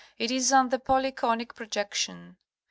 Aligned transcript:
It 0.17 0.31
is 0.31 0.51
on 0.51 0.69
the 0.69 0.79
polyconic 0.79 1.53
projection. 1.53 2.37